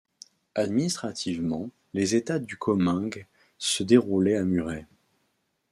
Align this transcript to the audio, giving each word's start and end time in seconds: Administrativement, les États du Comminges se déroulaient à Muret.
Administrativement, 0.55 1.69
les 1.93 2.15
États 2.15 2.39
du 2.39 2.57
Comminges 2.57 3.27
se 3.59 3.83
déroulaient 3.83 4.37
à 4.37 4.43
Muret. 4.43 4.87